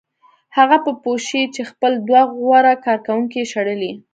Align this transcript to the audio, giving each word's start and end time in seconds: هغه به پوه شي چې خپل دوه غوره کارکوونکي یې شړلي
هغه 0.57 0.77
به 0.83 0.91
پوه 1.01 1.17
شي 1.27 1.41
چې 1.53 1.61
خپل 1.71 1.91
دوه 2.07 2.21
غوره 2.35 2.73
کارکوونکي 2.85 3.37
یې 3.41 3.49
شړلي 3.53 3.91